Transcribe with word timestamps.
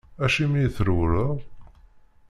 Acimi 0.25 0.59
i 0.67 0.69
trewleḍ? 0.75 1.37